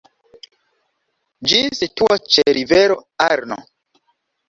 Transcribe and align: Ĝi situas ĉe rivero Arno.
Ĝi 1.53 1.61
situas 1.81 2.27
ĉe 2.35 2.49
rivero 2.61 3.01
Arno. 3.31 3.63